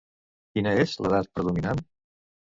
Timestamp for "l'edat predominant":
1.03-1.85